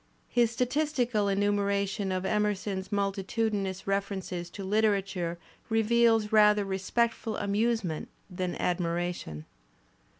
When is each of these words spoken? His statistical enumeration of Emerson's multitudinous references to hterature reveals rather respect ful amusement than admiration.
His 0.29 0.49
statistical 0.49 1.27
enumeration 1.27 2.11
of 2.11 2.25
Emerson's 2.25 2.91
multitudinous 2.91 3.85
references 3.85 4.49
to 4.49 4.65
hterature 4.65 5.37
reveals 5.69 6.31
rather 6.31 6.65
respect 6.65 7.13
ful 7.13 7.37
amusement 7.37 8.09
than 8.27 8.55
admiration. 8.55 9.45